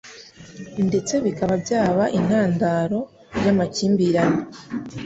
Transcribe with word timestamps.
ndetse 0.87 1.13
bikaba 1.25 1.53
byaba 1.63 2.03
n'intandaro 2.11 2.99
y'amakimbirane 3.43 4.41